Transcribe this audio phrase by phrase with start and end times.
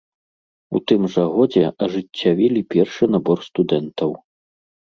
[0.79, 4.11] У тым жа годзе ажыццявілі першы набор студэнтаў.